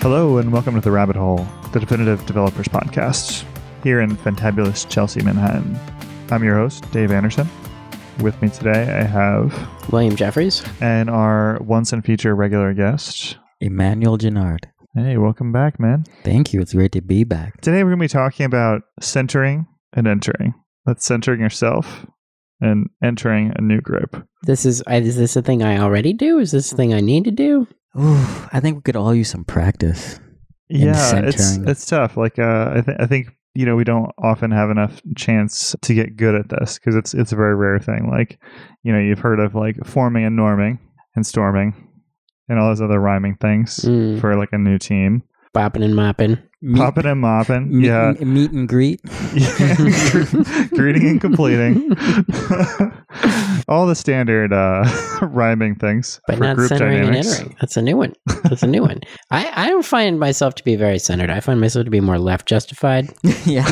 [0.00, 3.44] Hello, and welcome to The Rabbit Hole, the definitive developers podcast,
[3.82, 5.78] here in fantabulous Chelsea, Manhattan.
[6.30, 7.48] I'm your host, Dave Anderson.
[8.20, 9.52] With me today, I have
[9.92, 10.62] William Jeffries.
[10.80, 13.38] and our once and future regular guest.
[13.60, 14.64] Emmanuel Genard.
[14.94, 16.04] Hey, welcome back, man.
[16.24, 16.60] Thank you.
[16.60, 17.60] It's great to be back.
[17.60, 20.54] Today, we're going to be talking about centering and entering.
[20.86, 22.06] That's centering yourself
[22.60, 24.26] and entering a new group.
[24.44, 26.38] This is I- is this a thing I already do?
[26.38, 27.66] Is this a thing I need to do?
[27.98, 30.20] Ooh, I think we could all use some practice.
[30.68, 32.16] Yeah, it's it's tough.
[32.16, 35.94] Like, uh, I think I think you know we don't often have enough chance to
[35.94, 38.08] get good at this because it's it's a very rare thing.
[38.10, 38.38] Like,
[38.82, 40.78] you know, you've heard of like forming and norming
[41.16, 41.74] and storming
[42.48, 45.22] and all those other rhyming things Mm, for like a new team.
[45.58, 46.38] Bopping and mopping.
[46.60, 49.00] Meet, Popping and mopping, meet, yeah, meet and greet.
[50.70, 51.92] greeting and completing,
[53.68, 54.84] all the standard uh,
[55.22, 57.28] rhyming things But for not group centering dynamics.
[57.28, 57.56] and entering.
[57.60, 58.12] That's a new one.
[58.42, 59.00] That's a new one.
[59.30, 61.30] I, I don't find myself to be very centered.
[61.30, 63.08] I find myself to be more left justified.
[63.46, 63.64] yeah.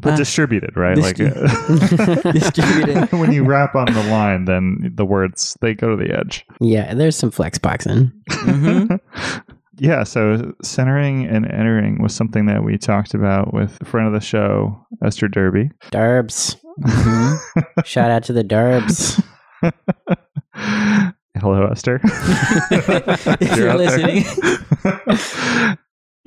[0.00, 0.96] But Uh, distributed, right?
[0.96, 3.12] Like distri- uh, Distributed.
[3.18, 6.44] when you wrap on the line, then the words they go to the edge.
[6.60, 8.10] Yeah, there's some flex boxing.
[8.30, 8.98] Mhm.
[9.78, 14.12] yeah, so centering and entering was something that we talked about with a friend of
[14.12, 15.70] the show, Esther Derby.
[15.90, 16.56] Derbs.
[16.82, 17.38] Mhm.
[17.84, 19.22] Shout out to the Derbs.
[21.38, 22.00] Hello, Esther.
[22.04, 23.98] If you're out there.
[23.98, 24.24] listening.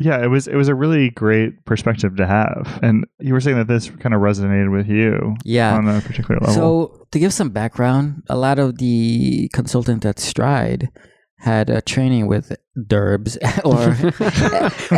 [0.03, 3.57] Yeah, it was it was a really great perspective to have, and you were saying
[3.57, 5.75] that this kind of resonated with you Yeah.
[5.75, 6.53] on a particular level.
[6.55, 10.89] So, to give some background, a lot of the consultants at Stride
[11.39, 13.95] had a training with Derbs or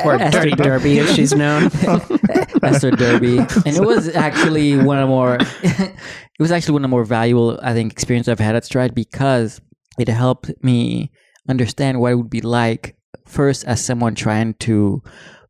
[0.05, 1.63] or Esther Dirty Derby, as she's known.
[2.63, 6.87] Esther Derby, and it was actually one of the more it was actually one of
[6.89, 9.61] the more valuable I think experience I've had at Stride because
[9.99, 11.11] it helped me
[11.47, 12.95] understand what it would be like
[13.25, 15.01] first as someone trying to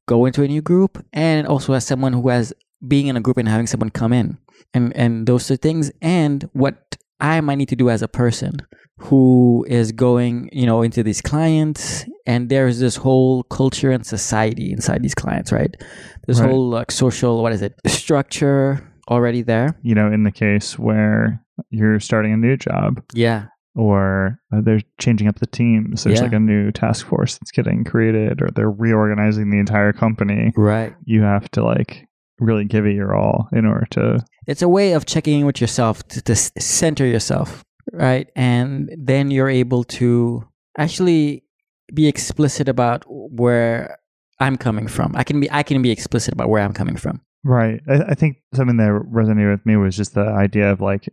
[0.08, 2.54] go into a new group and also as someone who has
[2.88, 4.38] being in a group and having someone come in
[4.74, 8.58] and and those two things and what I might need to do as a person
[8.97, 14.72] who is going you know into these clients and there's this whole culture and society
[14.72, 15.74] inside these clients right?
[16.28, 16.50] This Right.
[16.50, 19.78] whole like social what is it structure already there.
[19.84, 24.81] You know, in the case where you're starting a new job, yeah or uh, they're
[25.00, 26.03] changing up the teams.
[26.03, 26.24] There's Yeah.
[26.25, 30.53] like a new task force that's getting created, or they're reorganizing the entire company.
[30.56, 32.08] right You have to like
[32.40, 34.19] really give it your all in order to.
[34.47, 39.31] it's a way of checking in with yourself to, to center yourself right and then
[39.31, 40.44] you're able to
[40.78, 41.44] actually
[41.94, 43.97] be explicit about where
[44.40, 47.22] i'm coming from i can be i can be explicit about where i'm coming from
[47.47, 47.80] Right.
[47.88, 51.08] I, I think something that resonated with me was just the idea of like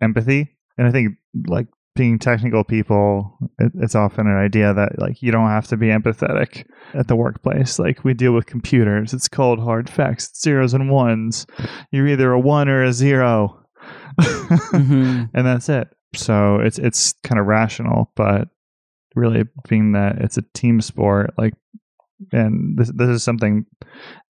[0.00, 1.16] empathy, and I think
[1.46, 1.68] like
[2.00, 5.88] being technical people, it, it's often an idea that like you don't have to be
[5.88, 7.78] empathetic at the workplace.
[7.78, 11.46] Like we deal with computers, it's cold hard facts, zeros and ones.
[11.92, 13.54] You're either a one or a 0
[14.18, 15.28] Mhm.
[15.34, 15.88] and that's it.
[16.14, 18.48] So it's it's kind of rational, but
[19.14, 21.52] really being that it's a team sport, like,
[22.32, 23.66] and this this is something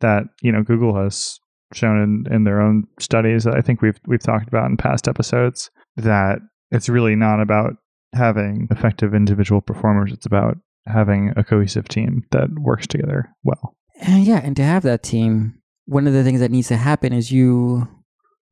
[0.01, 1.39] that you know Google has
[1.73, 5.07] shown in, in their own studies that I think we've we've talked about in past
[5.07, 7.77] episodes that it's really not about
[8.15, 10.13] having effective individual performers.
[10.13, 13.77] It's about having a cohesive team that works together well.
[14.01, 17.13] And yeah, and to have that team, one of the things that needs to happen
[17.13, 17.89] is you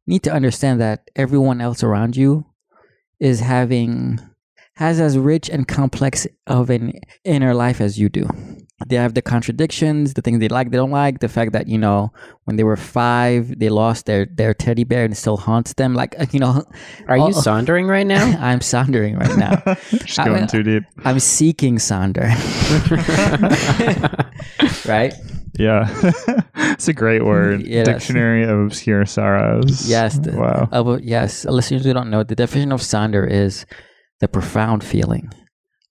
[0.07, 2.47] need to understand that everyone else around you
[3.21, 4.21] is having
[4.77, 6.93] has as rich and complex of an
[7.25, 8.29] inner life as you do.
[8.87, 11.79] They have the contradictions, the things they like, they don't like, the fact that, you
[11.79, 12.13] know,
[12.45, 15.95] when they were five, they lost their, their teddy bear and it still haunts them.
[15.95, 16.63] Like, you know,
[17.09, 17.31] Are you Oh.
[17.33, 18.25] sondering right now?
[18.41, 19.75] I'm soundering right now.
[19.91, 20.85] Just I going mean, too deep.
[21.05, 22.29] I'm seeking Sonder.
[24.87, 25.13] right?
[25.59, 25.89] Yeah,
[26.55, 27.63] it's a great word.
[27.67, 27.87] Yes.
[27.87, 29.89] Dictionary of obscure sorrows.
[29.91, 30.19] Yes.
[30.19, 30.69] the- Wow.
[30.71, 31.45] Uh, yes.
[31.45, 33.67] Listeners who don't know, the definition of Sonder is
[34.21, 35.33] the profound feeling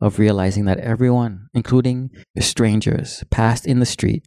[0.01, 4.23] of realizing that everyone, including strangers passed in the street,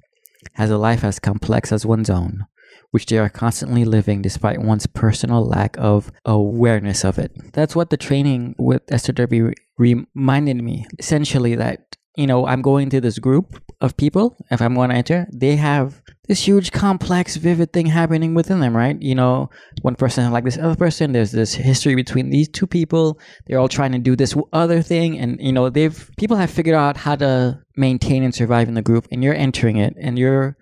[0.55, 2.46] has a life as complex as one's own,
[2.90, 7.32] which they are constantly living despite one's personal lack of awareness of it.
[7.52, 10.87] That's what the training with Esther Derby re- reminded me.
[10.99, 14.96] Essentially, that, you know, I'm going to this group of people, if I'm going to
[14.96, 19.00] enter, they have this huge, complex, vivid thing happening within them, right?
[19.00, 19.50] You know,
[19.82, 23.18] one person like this other person, there's this history between these two people.
[23.46, 25.18] They're all trying to do this other thing.
[25.18, 28.82] And, you know, they've, people have figured out how to maintain and survive in the
[28.82, 30.56] group, and you're entering it, and you're,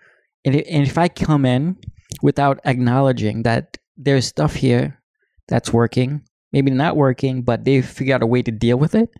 [0.44, 1.76] and, if I come in
[2.22, 5.00] without acknowledging that there's stuff here
[5.48, 6.22] that's working,
[6.52, 9.10] maybe not working, but they've figured out a way to deal with it,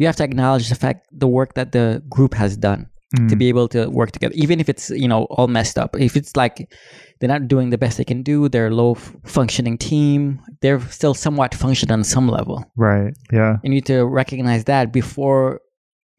[0.00, 1.86] you have to acknowledge the fact the work that the
[2.16, 2.82] group has done
[3.28, 3.38] to Mm.
[3.42, 6.32] be able to work together even if it's you know all messed up if it's
[6.42, 6.56] like
[7.18, 8.94] they're not doing the best they can do they're a low
[9.36, 10.20] functioning team
[10.62, 12.56] they're still somewhat functioning on some level
[12.88, 13.12] right.
[13.38, 13.56] Yeah.
[13.64, 15.58] you need to recognize that before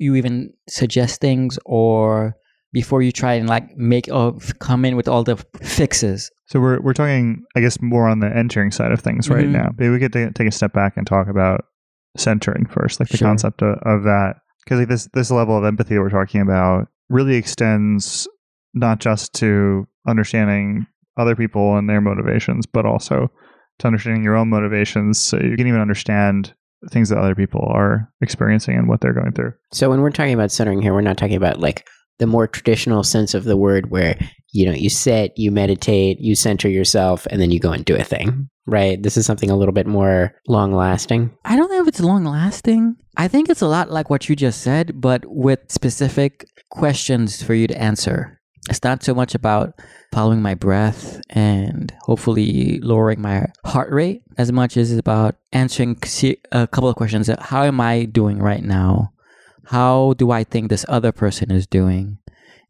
[0.03, 2.35] you even suggest things or
[2.73, 4.25] before you try and like make or
[4.59, 8.27] come in with all the fixes So we're we're talking, I guess, more on the
[8.43, 9.51] entering side of things right Mhm.
[9.59, 9.67] now.
[9.77, 11.59] Maybe we could ta- take a step back and talk about
[12.17, 13.27] centering first, like the Sure.
[13.27, 16.87] concept of, of that, because like this this level of empathy that we're talking about
[17.09, 18.27] really extends
[18.73, 20.85] not just to understanding
[21.17, 23.29] other people and their motivations, but also
[23.79, 26.53] to understanding your own motivations, so you can even understand
[26.89, 29.53] things that other people are experiencing and what they're going through.
[29.71, 31.85] So when we're talking about centering here, we're not talking about like
[32.19, 34.17] the more traditional sense of the word where,
[34.51, 37.95] you know, you sit, you meditate, you center yourself, and then you go and do
[37.95, 39.01] a thing, right?
[39.01, 41.31] This is something a little bit more long lasting.
[41.45, 42.97] I don't know if it's long lasting.
[43.17, 47.53] I think it's a lot like what you just said, but with specific questions for
[47.53, 48.39] you to answer.
[48.69, 49.79] It's not so much about
[50.13, 55.97] following my breath and hopefully lowering my heart rate as much as it's about answering
[56.51, 57.29] a couple of questions.
[57.39, 59.13] How am I doing right now?
[59.65, 62.19] How do I think this other person is doing?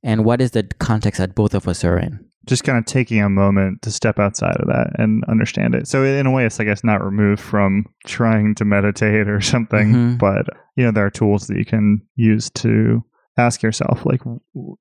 [0.04, 2.26] And what is the context that both of us are in?
[2.48, 5.88] just kind of taking a moment to step outside of that and understand it.
[5.88, 9.94] So in a way, it's I guess not removed from trying to meditate or something,
[9.94, 10.18] Mhm.
[10.18, 13.04] but you know there are tools that you can use to
[13.38, 14.22] ask yourself, like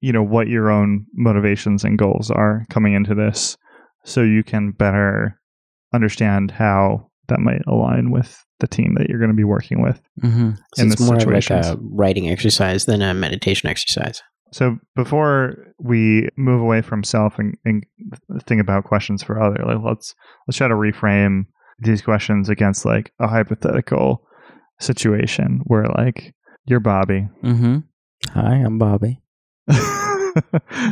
[0.00, 3.58] you know what your own motivations and goals are coming into this,
[4.04, 5.38] so you can better
[5.92, 10.00] understand how that might align with the team that you're going to be working with.
[10.22, 10.52] Mm-hmm.
[10.76, 14.22] So In it's this more of like a writing exercise than a meditation exercise.
[14.52, 17.84] So before we move away from self and, and
[18.46, 20.14] think about questions for other, like let's
[20.46, 21.46] let's try to reframe
[21.78, 24.26] these questions against like a hypothetical
[24.80, 26.34] situation where like
[26.66, 27.28] you're Bobby.
[27.42, 27.78] Mm-hmm.
[28.30, 29.22] Hi, I'm Bobby.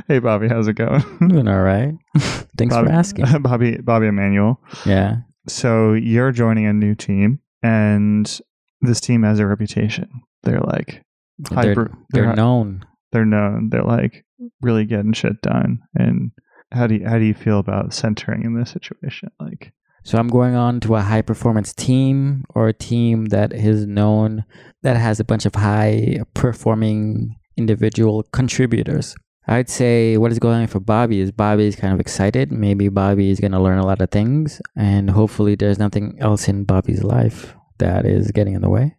[0.09, 1.03] hey Bobby, how's it going?
[1.27, 1.95] Doing all right.
[2.57, 3.27] Thanks Bobby, for asking.
[3.43, 4.61] Bobby Bobby Emmanuel.
[4.87, 5.17] Yeah.
[5.49, 8.41] So you're joining a new team and
[8.83, 10.09] this team has a reputation.
[10.43, 11.03] They're like
[11.39, 12.85] they're, hyper they're they're, known.
[13.13, 13.71] They're known.
[13.71, 14.25] They're like
[14.61, 15.81] really getting shit done.
[15.95, 16.31] And
[16.73, 19.31] how do you, how do you feel about centering in this situation?
[19.41, 19.73] Like,
[20.05, 24.45] So I'm going on to a high performance team or a team that is known
[24.83, 29.15] that has a bunch of high performing individual contributors.
[29.51, 32.53] I'd say what is going on for Bobby is Bobby is kind of excited.
[32.53, 36.49] Maybe Bobby is going to learn a lot of things, and hopefully, there's nothing else
[36.49, 38.98] in Bobby's life that is getting in the way.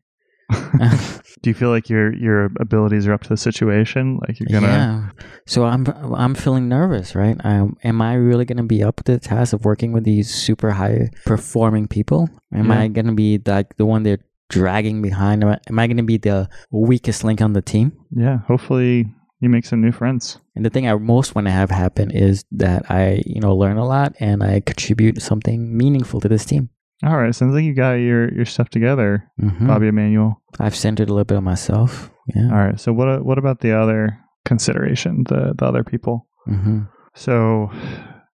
[1.41, 4.19] do you feel like your your abilities are up to the situation?
[4.27, 5.09] Like you're gonna Yeah.
[5.45, 7.37] So I'm I'm feeling nervous, right?
[7.43, 10.33] Um, am I really going to be up to the task of working with these
[10.33, 12.29] super high performing people?
[12.53, 12.79] Am Yeah.
[12.81, 14.19] I going to be like the one they're
[14.49, 15.43] dragging behind?
[15.43, 17.93] Am I, am I going to be the weakest link on the team?
[18.11, 18.39] yeah.
[18.47, 19.05] Hopefully
[19.39, 20.37] you make some new friends.
[20.55, 23.77] And the thing I most want to have happen is that I, you know, learn
[23.77, 26.69] a lot and I contribute something meaningful to this team.
[27.03, 27.33] All right.
[27.33, 29.67] Sounds like you got your your stuff together, Mhm.
[29.67, 30.41] Bobby Emmanuel.
[30.59, 32.11] I've centered a little bit on myself.
[32.35, 32.49] Yeah.
[32.51, 32.79] All right.
[32.79, 36.27] So what what about the other consideration, the the other people?
[36.45, 36.81] hmm
[37.15, 37.69] So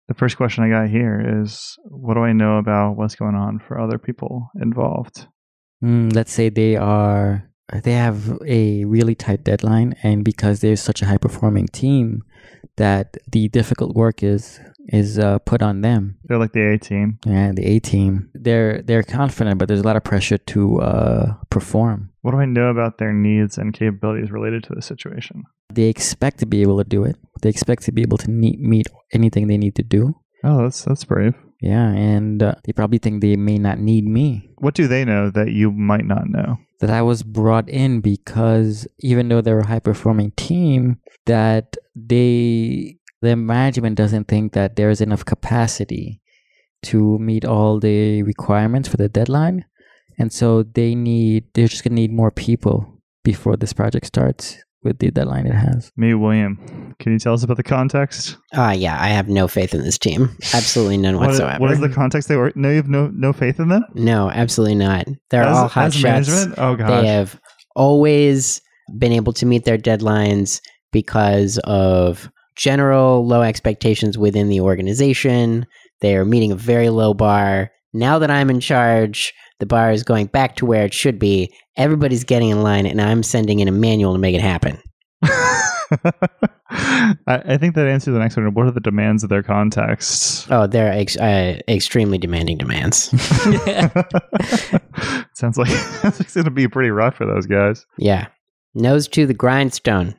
[0.08, 3.58] the first question I got here is what do I know about what's going on
[3.58, 5.26] for other people involved?
[5.82, 7.50] Mm, let's say they are
[7.82, 12.22] they have a really tight deadline and because there's such a high performing team
[12.76, 17.18] that the difficult work is is uh, put on them They're like the A team.
[17.24, 21.34] Yeah, the A team they're they're confident but there's a lot of pressure to uh,
[21.50, 25.44] perform What do I know about their needs and capabilities related to the situation?
[25.72, 28.60] they expect to be able to do it they expect to be able to meet,
[28.60, 30.14] meet anything they need to do
[30.46, 31.34] Oh, that's that's brave.
[31.64, 35.30] Yeah and uh, they probably think they may not need me What do they know
[35.30, 36.58] that you might not know?
[36.84, 42.98] that I was brought in because even though they're a high performing team, that they
[43.22, 46.20] the management doesn't think that there's enough capacity
[46.82, 49.64] to meet all the requirements for the deadline.
[50.18, 54.98] And so they need they're just gonna need more people before this project starts with
[54.98, 55.90] the deadline it has.
[55.96, 56.94] Me, William.
[56.98, 58.36] Can you tell us about the context?
[58.54, 60.30] Ah, yeah, I have no faith in this team.
[60.52, 61.60] Absolutely none What is, whatsoever.
[61.60, 62.52] what is the context they were?
[62.54, 63.84] No, you have no no faith in them.
[63.94, 65.06] no, absolutely not.
[65.30, 66.28] They're as, all hot as shots.
[66.28, 66.58] management.
[66.58, 67.02] Oh gosh.
[67.02, 67.40] They have
[67.74, 68.60] always
[68.98, 70.60] been able to meet their deadlines
[70.92, 75.66] because of general low expectations within the organization.
[76.00, 77.70] They are meeting a very low bar.
[77.94, 81.54] Now that I'm in charge, the bar is going back to where it should be.
[81.76, 84.82] Everybody's getting in line, and I'm sending in Emmanuel to make it happen.
[86.70, 88.52] I, I think that answers the next one.
[88.52, 90.46] What are the demands of their contexts?
[90.50, 93.04] Oh, they're ex- uh, extremely demanding demands.
[95.34, 97.86] Sounds like it's going to be pretty rough for those guys.
[97.96, 98.26] Yeah.
[98.74, 100.16] Nose to the grindstone.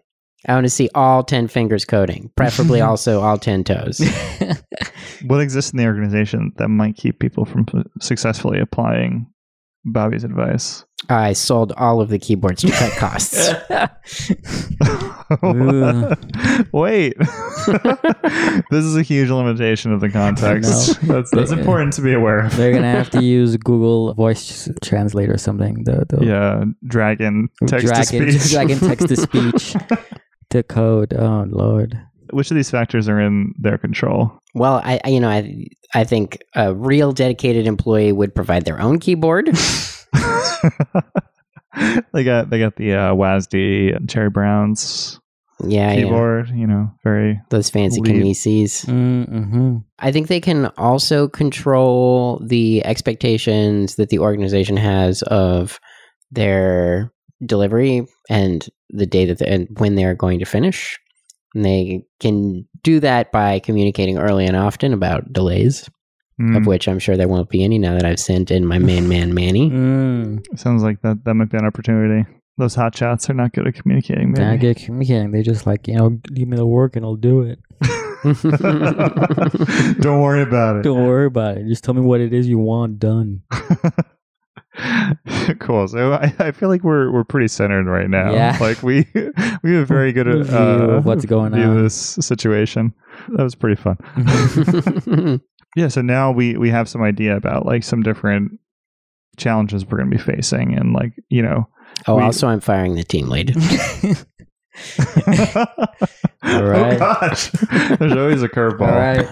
[0.48, 4.00] I want to see all 10 fingers coding, preferably also all 10 toes.
[5.28, 7.66] What exists in the organization that might keep people from
[8.02, 9.28] successfully applying
[9.86, 10.84] Bobby's advice?
[11.10, 13.50] I sold all of the keyboards to cut costs.
[16.74, 17.18] Wait,
[18.72, 21.00] this is a huge limitation of the context.
[21.02, 21.58] That's that's Yeah.
[21.58, 22.56] important to be aware of.
[22.56, 25.84] They're gonna have to use Google Voice Translate or something.
[25.84, 28.52] The, the Yeah, dragon text dragon, to speech.
[28.52, 29.76] dragon text to speech
[30.52, 31.14] to code.
[31.14, 32.00] Oh lord.
[32.36, 34.32] Which of these factors are in their control?
[34.54, 38.80] well, I, I you know, I I think a real dedicated employee would provide their
[38.82, 39.48] own keyboard.
[42.14, 45.20] they got they got the uh, WASD and Cherry Brown's
[45.66, 46.04] Yeah, yeah.
[46.04, 46.50] keyboard.
[46.50, 48.16] You know, very Those fancy Lead.
[48.16, 48.86] Kinesis.
[48.86, 49.78] Mm-hmm.
[50.00, 55.80] I think they can also control the expectations that the organization has of
[56.32, 57.12] their
[57.46, 60.98] delivery and the day that they, and when they're going to finish.
[61.56, 65.90] And they can do that by communicating early and often about delays,
[66.40, 68.78] Mm, of which I'm sure there won't be any now that I've sent in my
[68.78, 69.70] man, man, Manny.
[69.72, 70.46] Mm.
[70.60, 72.30] sounds like that that might be an opportunity.
[72.58, 74.34] Those hot shots are not good at communicating.
[74.34, 75.32] They're not good at communicating.
[75.32, 77.60] They just like you know, give me the work and I'll do it.
[80.02, 80.84] Don't worry about it.
[80.84, 81.68] Don't worry about it.
[81.68, 83.42] Just tell me what it is you want done.
[85.60, 85.88] cool.
[85.88, 88.32] So I, I feel like we're we're pretty centered right now.
[88.34, 88.58] Yeah.
[88.62, 89.08] Like we
[89.64, 91.84] we have a very good View uh, of what's going view of on.
[91.84, 92.94] this situation.
[93.30, 93.98] That was pretty fun.
[95.76, 95.88] Yeah.
[95.90, 98.60] So now we we have some idea about like some different
[99.38, 101.68] challenges we're going to be facing, and like you know.
[102.08, 103.56] oh, We- also, I'm firing the team lead.
[106.44, 106.94] All right.
[106.94, 107.50] Oh gosh,
[108.00, 108.82] there's always a curveball.
[108.92, 109.28] All right.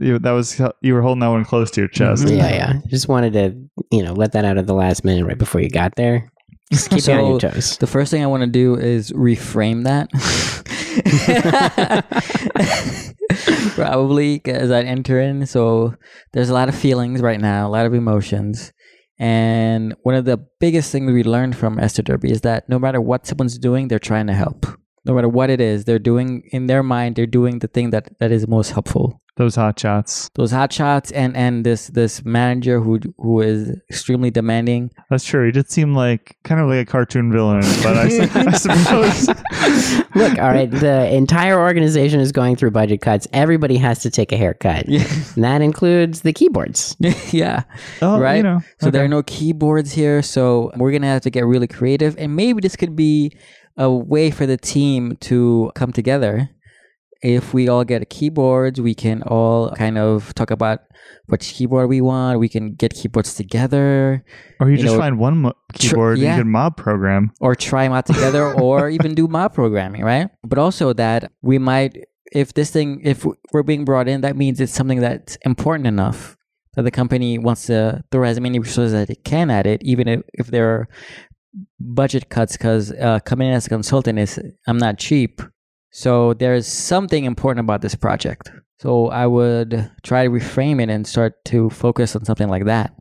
[0.00, 2.24] You, that was you were holding that one close to your mm-hmm.
[2.24, 2.28] chest.
[2.28, 2.80] yeah, yeah.
[2.88, 5.70] Just wanted to, you know, let that out at the last minute right before you
[5.70, 6.30] got there.
[6.72, 7.76] Just keep you on your toes.
[7.78, 10.10] The first thing I want to do is reframe that.
[13.74, 15.46] Probably as I enter in.
[15.46, 15.94] So
[16.32, 18.72] there's a lot of feelings right now, a lot of emotions.
[19.18, 23.00] And one of the biggest things we learned from Esther Derby is that no matter
[23.00, 24.66] what someone's doing, they're trying to help.
[25.04, 28.18] No matter what it is, they're doing in their mind, they're doing the thing that,
[28.18, 29.22] that is most helpful.
[29.36, 30.30] Those hot shots.
[30.34, 34.90] Those hot shots and, and this this manager who who is extremely demanding.
[35.10, 35.44] That's true.
[35.44, 39.28] He did seem like kind of like a cartoon villain, but I, I suppose.
[40.14, 43.28] Look, all right, the entire organization is going through budget cuts.
[43.34, 44.88] Everybody has to take a haircut.
[44.88, 45.04] Yeah.
[45.34, 46.96] And that includes the keyboards.
[47.30, 47.64] yeah.
[48.00, 48.38] Oh, Right?
[48.38, 50.22] You know, So there are no keyboards here.
[50.22, 53.32] So we're gonna have to get really creative, and maybe this could be
[53.76, 56.48] a way for the team to come together.
[57.22, 60.80] If we all get keyboards, we can all kind of talk about
[61.26, 62.38] which keyboard we want.
[62.38, 64.24] We can get keyboards together,
[64.60, 66.28] Or you, you just know, find one mo- tr- keyboard yeah.
[66.30, 67.32] and you can mob program.
[67.40, 70.28] or try them out together, or even do mob programming, right?
[70.44, 71.96] But also that we might,
[72.32, 76.36] if this thing, if we're being brought in, that means it's something that's important enough
[76.74, 80.06] that the company wants to throw as many resources as it can at it, even
[80.06, 80.88] if, if there are
[81.80, 85.40] budget cuts, because uh, coming in as a consultant is, I'm not cheap.
[85.90, 88.50] So there's something important about this project.
[88.80, 92.92] So I would try to reframe it and start to focus on something like that.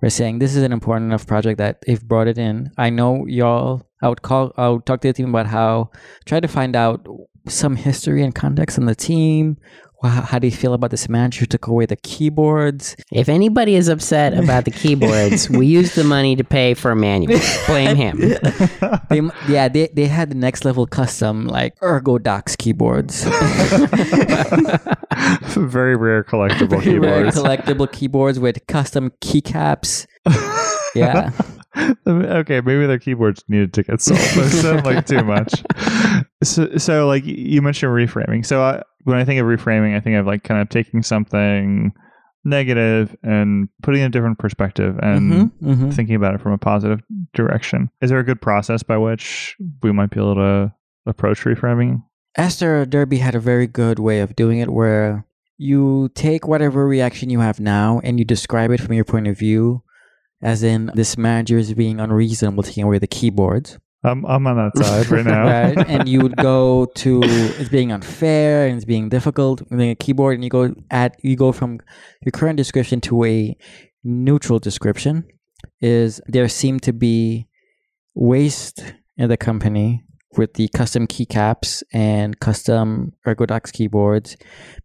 [0.00, 2.70] We're saying this is an important enough project that they've brought it in.
[2.76, 3.88] I know y'all.
[4.02, 4.52] I would call.
[4.56, 5.90] I would talk to the team about how
[6.26, 7.06] try to find out
[7.48, 9.58] some history and context on the team.
[10.02, 12.96] Wha- How do you feel about this manager who took away the keyboards?
[13.12, 17.40] If anybody is upset about the keyboards, we used the money to pay for Emmanuel.
[17.66, 18.20] Blame him.
[19.08, 23.24] They, yeah, they, they had the next level custom like Ergodox keyboards.
[25.54, 30.06] Very rare collectible Very rare collectible keyboards with custom keycaps.
[30.94, 31.30] Yeah.
[32.06, 34.20] okay, maybe their keyboards needed to get sold.
[34.20, 35.62] That sounded like too much.
[36.42, 38.44] So, so like you mentioned reframing.
[38.44, 41.92] So I, when I think of reframing, I think of like kind of taking something
[42.44, 45.90] negative and putting in a different perspective and Mm-hmm, mm-hmm.
[45.90, 47.00] thinking about it from a positive
[47.34, 47.88] direction.
[48.00, 50.74] Is there a good process by which we might be able to
[51.06, 52.02] approach reframing?
[52.36, 55.26] Esther Derby had a very good way of doing it where
[55.58, 59.38] you take whatever reaction you have now and you describe it from your point of
[59.38, 59.82] view,
[60.42, 63.78] as in this manager is being unreasonable taking away the keyboards.
[64.04, 65.44] I'm I'm on that side right now.
[65.76, 65.88] Right?
[65.88, 70.34] and you would go to it's being unfair and it's being difficult with a keyboard
[70.34, 71.78] and you go at you go from
[72.24, 73.56] your current description to a
[74.02, 75.24] neutral description
[75.80, 77.46] is there seem to be
[78.14, 80.02] waste in the company
[80.36, 84.36] with the custom keycaps and custom Ergodox keyboards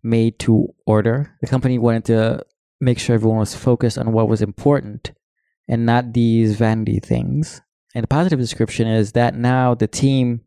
[0.03, 1.35] made to order.
[1.41, 2.45] The company wanted to
[2.79, 5.11] make sure everyone was focused on what was important
[5.67, 7.61] and not these vanity things.
[7.95, 10.41] And the positive description is that now the team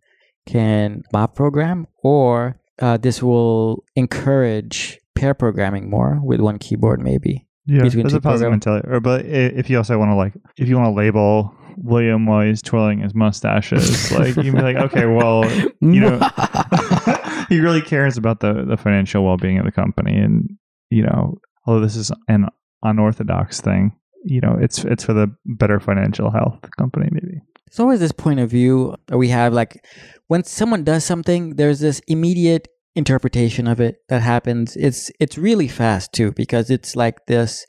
[0.47, 7.47] can mob program or uh, this will encourage pair programming more with one keyboard maybe
[7.67, 8.89] Yeah, Between there's a positive mentality.
[8.89, 12.47] Or, but if you also want to like, if you want to label William while
[12.47, 15.45] he's twirling his mustaches, like you'd be like, okay, well,
[15.81, 16.19] you know,
[17.49, 20.57] he really cares about the the financial well being of the company, and
[20.89, 22.49] you know, although this is an
[22.83, 23.93] unorthodox thing,
[24.25, 27.41] you know, it's it's for the better financial health company, maybe.
[27.67, 29.85] It's always this point of view that we have like
[30.27, 34.77] when someone does something, there's this immediate interpretation of it that happens.
[34.77, 37.67] It's it's really fast too because it's like this.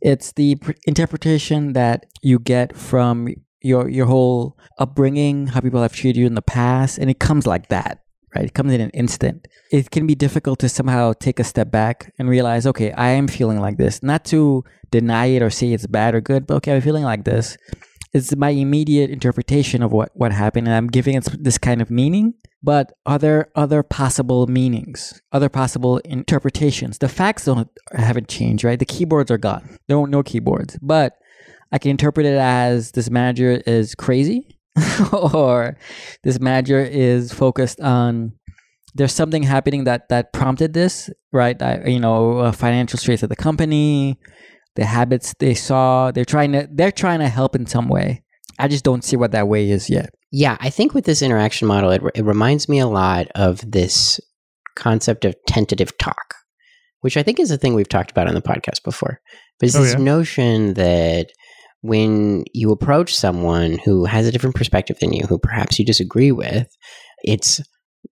[0.00, 3.28] It's the pr- interpretation that you get from
[3.60, 7.46] your your whole upbringing, how people have treated you in the past, and it comes
[7.46, 8.01] like that,
[8.34, 8.44] right?
[8.44, 9.48] It comes in an instant.
[9.70, 13.28] It can be difficult to somehow take a step back and realize, okay, I am
[13.28, 14.02] feeling like this.
[14.02, 17.24] Not to deny it or say it's bad or good, but okay, I'm feeling like
[17.24, 17.56] this
[18.12, 21.90] it's my immediate interpretation of what, what happened and i'm giving it this kind of
[21.90, 28.64] meaning but are there other possible meanings other possible interpretations the facts don't haven't changed
[28.64, 31.18] right the keyboards are gone there are no keyboards but
[31.72, 34.58] i can interpret it as this manager is crazy
[35.12, 35.76] or
[36.22, 38.32] this manager is focused on
[38.94, 43.28] there's something happening that that prompted this right I, you know uh, financial straits of
[43.28, 44.18] the company
[44.76, 48.22] the habits they saw they're trying to they're trying to help in some way
[48.58, 51.68] i just don't see what that way is yet Yeah, I think with this interaction
[51.68, 54.18] model, it, it reminds me a lot of this
[54.76, 56.34] concept of tentative talk,
[57.02, 59.20] which I think is a thing we've talked about on the podcast before.
[59.60, 59.98] But it's Oh, this yeah?
[60.16, 61.26] notion that
[61.82, 66.32] when you approach someone who has a different perspective than you, who perhaps you disagree
[66.32, 66.68] with,
[67.22, 67.60] it's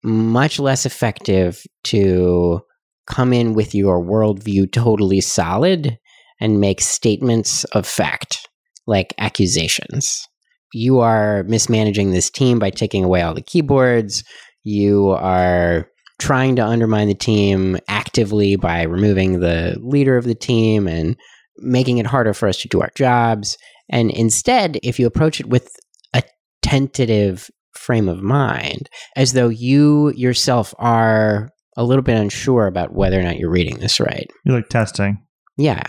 [0.05, 2.61] much less effective to
[3.07, 5.99] come in with your worldview totally solid
[6.41, 8.49] and make statements of fact,
[8.87, 10.27] like accusations
[10.73, 14.25] you are mismanaging this team by taking away all the keyboards.
[14.63, 20.87] You are trying to undermine the team actively by removing the leader of the team
[20.87, 21.17] and
[21.59, 23.57] making it harder for us to do our jobs.
[23.91, 25.75] And instead, if you approach it with
[26.15, 26.23] a
[26.63, 33.19] tentative frame of mind, as though you yourself are a little bit unsure about whether
[33.19, 35.25] or not you're reading this right, You're like testing.
[35.57, 35.83] yeah,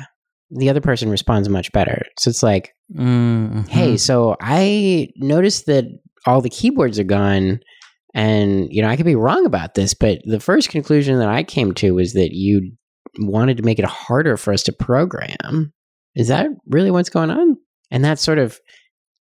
[0.52, 2.04] the other person responds much better.
[2.19, 5.86] So it's like, mm hey, so I noticed that
[6.26, 7.60] all the keyboards are gone.
[8.13, 11.43] And, you know, I could be wrong about this, but the first conclusion that I
[11.43, 12.74] came to was that you
[13.19, 15.74] wanted to make it harder for us to program.
[16.15, 17.58] Is that really what's going on?
[17.89, 18.60] And that sort of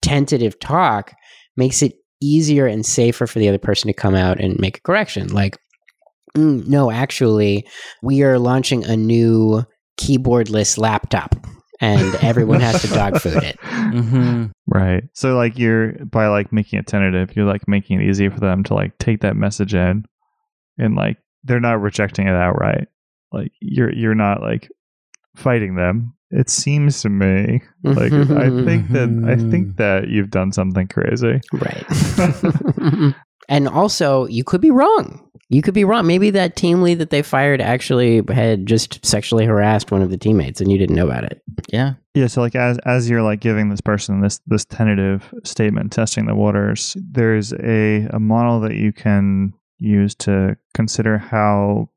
[0.03, 1.12] tentative talk
[1.57, 4.83] makes it easier and safer for the other person to come out and make a
[4.83, 5.29] correction.
[5.29, 5.59] Like,
[6.37, 7.66] "Mm, no, actually,
[8.03, 9.64] we are launching a new
[9.98, 11.35] keyboardless laptop
[11.81, 13.59] and everyone has to dog food it.
[13.61, 15.05] hmm Right.
[15.14, 18.62] So like you're by like making it tentative, you're like making it easy for them
[18.64, 20.05] to like take that message in
[20.79, 22.88] and like they're not rejecting it outright.
[23.32, 24.68] Like you're you're not like
[25.36, 26.14] fighting them.
[26.30, 28.64] It seems to me like I mm-hmm.
[28.64, 29.76] think that I think mm-hmm.
[29.76, 31.40] that you've done something crazy.
[31.52, 33.14] Right.
[33.48, 35.26] and also, you could be wrong.
[35.48, 36.06] You could be wrong.
[36.06, 40.16] Maybe that team lead that they fired actually had just sexually harassed one of the
[40.16, 41.42] teammates and you didn't know about it.
[41.72, 45.90] yeah Yeah, so like as as you're like giving this person this this tentative statement,
[45.90, 51.88] testing the waters, there's a a model that you can use to consider how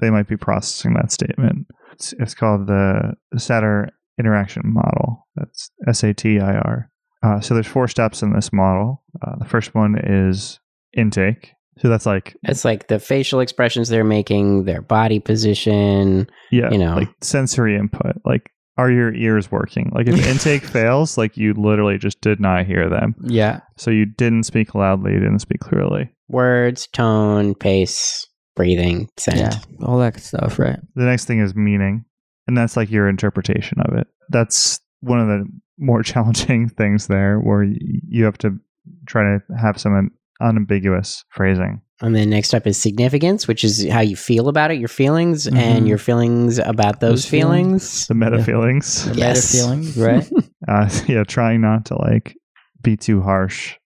[0.00, 1.66] they might be processing that statement.
[1.92, 5.26] It's, it's called the Satir Interaction Model.
[5.36, 6.90] That's S A T I R.
[7.22, 9.02] Uh, so there's four steps in this model.
[9.20, 10.58] Uh, the first one is
[10.96, 11.52] intake.
[11.78, 16.28] So that's like It's like the facial expressions they're making, their body position.
[16.50, 16.96] yeah, You know.
[16.96, 18.16] like sensory input.
[18.24, 19.90] Like are your ears working?
[19.94, 23.14] Like if intake fails, like you literally just did not hear them.
[23.24, 26.10] yeah So you didn't speak loudly, you didn't speak clearly.
[26.28, 29.38] Words, tone, pace, breathing, scent.
[29.38, 32.04] yeah all that stuff right The next thing is meaning,
[32.46, 34.06] and that's like your interpretation of it.
[34.30, 35.44] That's one of the
[35.78, 38.58] more challenging things there, where you have to
[39.06, 40.10] try to have some
[40.40, 41.80] unambiguous phrasing.
[42.00, 45.46] And then next up is significance, which is how you feel about it, your feelings,
[45.46, 45.56] Mhm.
[45.56, 47.82] and your feelings about those, Those feelings.
[47.82, 48.06] feelings.
[48.08, 48.44] The meta Yeah.
[48.44, 49.04] feelings.
[49.08, 49.54] the Yes.
[49.54, 50.30] meta feelings right
[50.68, 52.36] Uh, yeah, trying not to like
[52.82, 53.76] be too harsh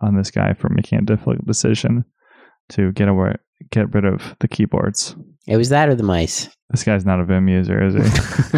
[0.00, 2.04] on this guy for making a difficult decision
[2.70, 3.34] to get away,
[3.70, 5.16] get rid of the keyboards.
[5.46, 6.48] It was that or the mice.
[6.70, 8.00] This guy's not a Vim user, is he?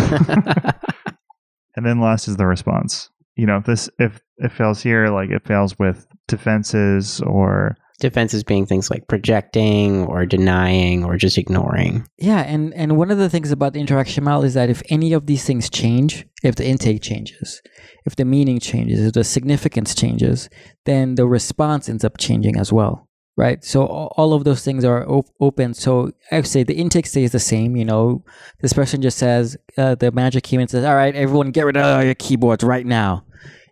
[1.77, 3.09] and then last is the response.
[3.37, 8.43] You know, if this if it fails here, like it fails with defenses or Defenses
[8.43, 12.05] being things like projecting or denying or just ignoring.
[12.19, 15.13] Yeah, and and one of the things about the interaction model is that if any
[15.13, 17.63] of these things change, if the intake changes,
[18.05, 20.51] if the meaning changes, if the significance changes,
[20.85, 23.65] then the response ends up changing as well, right?
[23.65, 25.75] So all of those things are op- open.
[25.75, 27.77] So I would say the intake stays the same.
[27.77, 28.25] You know,
[28.61, 31.77] this person just says uh, the manager came and says, "All right, everyone, get rid
[31.77, 33.25] of your keyboards right now,"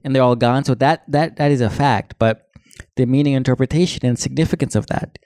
[0.04, 0.64] and they're all gone.
[0.64, 2.46] So that that that is a fact, but
[2.96, 5.18] the meaning interpretation and significance of that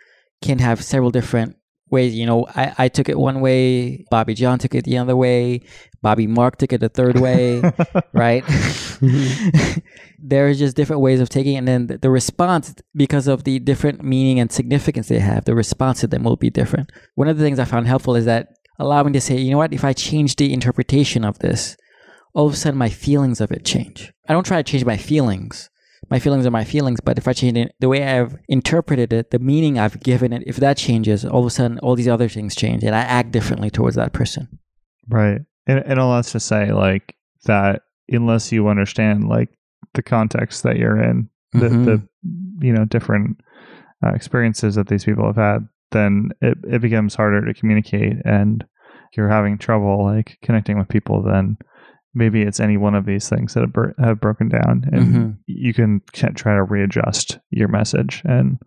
[0.42, 1.56] can have several different
[1.90, 2.14] ways.
[2.14, 5.62] You know, I, I took it one way, Bobby John took it the other way,
[6.02, 7.62] Bobby Mark took it the third way,
[8.12, 8.44] right?
[10.26, 11.58] There's just different ways of taking it.
[11.58, 16.00] And then the, response, because of the different meaning and significance they have, the response
[16.00, 16.90] to them will be different.
[17.14, 19.74] One of the things I found helpful is that allowing to say, you know what,
[19.74, 21.76] if I change the interpretation of this,
[22.32, 24.12] all of a sudden my feelings of it change.
[24.28, 25.68] I don't try to change my feelings
[26.10, 27.00] my feelings are my feelings.
[27.00, 30.42] But if I change it, the way I've interpreted it, the meaning I've given it,
[30.46, 33.32] if that changes, all of a sudden all these other things change and I act
[33.32, 34.58] differently towards that person.
[35.08, 35.40] Right.
[35.66, 39.50] And, and all that's to say, like, that unless you understand, like,
[39.94, 41.84] the context that you're in, the, Mhm.
[41.84, 42.08] the
[42.66, 43.36] you know, different
[44.04, 48.16] uh, experiences that these people have had, then it, it becomes harder to communicate.
[48.24, 48.64] And
[49.16, 51.56] you're having trouble, like, connecting with people, then
[52.14, 54.84] maybe it's any one of these things that have, bro- have broken down.
[54.92, 55.36] And Mhm.
[55.46, 58.58] you can ca- try to readjust your message and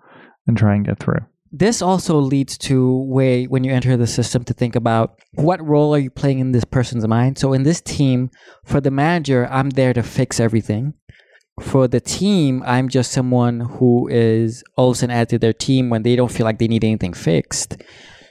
[0.47, 1.19] and try and get through.
[1.51, 5.93] This also leads to way when you enter the system to think about what role
[5.93, 7.37] are you playing in this person's mind.
[7.37, 8.29] So in this team,
[8.63, 10.93] for the manager, I'm there to fix everything.
[11.59, 15.53] For the team, I'm just someone who is all of a sudden added to their
[15.53, 17.77] team when they don't feel like they need anything fixed.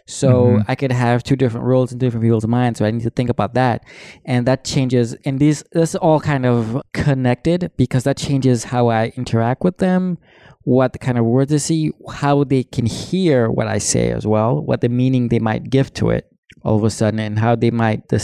[0.09, 0.65] So Mhm.
[0.69, 2.79] I could have two different roles in different people's minds.
[2.79, 3.83] So I need to think about that,
[4.25, 5.17] and that changes.
[5.25, 9.79] And these this is all kind of connected because that changes how I interact with
[9.79, 10.19] them,
[10.63, 14.63] what kind of words I see, how they can hear what I say as well,
[14.65, 16.27] what the meaning they might give to it
[16.63, 18.21] all of a sudden, and how they might the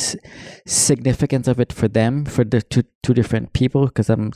[0.65, 4.31] significance of it for them for the two two different people because I'm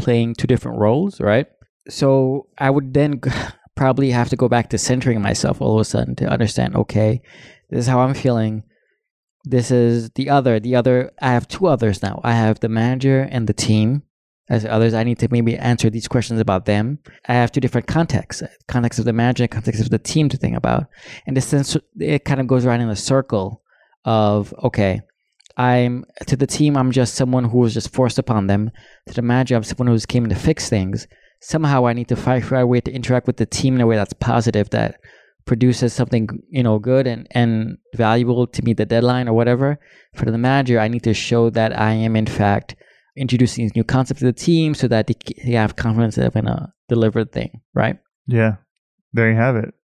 [0.00, 1.46] playing two different roles, right?
[1.88, 3.20] So I would then
[3.76, 7.22] probably have to go back to centering myself all of a sudden to understand, okay,
[7.70, 8.64] this is how I'm feeling.
[9.44, 10.60] This is the other.
[10.60, 12.20] The other, I have two others now.
[12.22, 14.02] I have the manager and the team.
[14.50, 16.98] As others, I need to maybe answer these questions about them.
[17.28, 20.56] I have two different contexts: context of the manager, context of the team to think
[20.56, 20.86] about.
[21.24, 23.62] And this sense, it kind of goes around in a circle
[24.04, 25.02] of okay,
[25.60, 26.74] I'm to the team.
[26.74, 28.70] I'm just someone who was just forced upon them.
[29.08, 31.06] To the manager, I'm someone who's came to fix things.
[31.42, 33.96] Somehow, I need to find a way to interact with the team in a way
[33.96, 35.00] that's positive, that
[35.44, 39.78] produces something you know good and and valuable to meet the deadline or whatever.
[40.14, 42.74] For the manager, I need to show that I am in fact
[43.14, 46.42] introducing these new concepts to the team so that they, they have confidence that I'm
[46.42, 47.98] gonna deliver the thing right.
[48.26, 48.56] Yeah.
[49.12, 49.74] There you have it.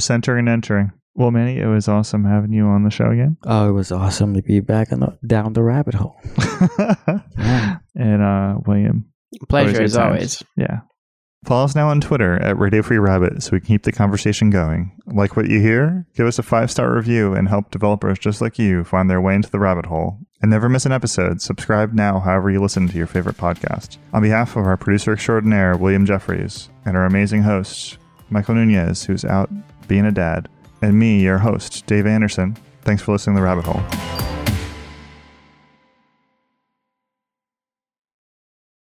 [0.00, 0.92] Centering and entering.
[1.16, 3.36] Well, Manny, it was awesome having you on the show again.
[3.44, 6.16] Oh, it was awesome to be back on the, down the rabbit hole.
[7.38, 7.78] Yeah.
[7.94, 9.06] and uh William.
[9.48, 10.04] Pleasure good as times.
[10.06, 10.42] always.
[10.56, 10.80] Yeah.
[11.44, 14.48] Follow us now on Twitter at Radio Free Rabbit so we can keep the conversation
[14.50, 14.96] going.
[15.06, 16.06] Like what you hear?
[16.16, 19.34] Give us a five star review and help developers just like you find their way
[19.34, 20.18] into the rabbit hole.
[20.40, 21.40] And never miss an episode.
[21.42, 23.98] Subscribe now, however you listen to your favorite podcast.
[24.12, 27.98] On behalf of our producer extraordinaire, William Jeffries, and our amazing host,
[28.30, 29.50] Michael Nunez, who's out
[29.88, 30.48] being a dad,
[30.84, 34.33] and me, your host, Dave Anderson, thanks for listening to The Rabbit Hole.